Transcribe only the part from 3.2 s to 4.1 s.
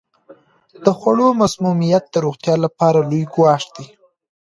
ګواښ دی.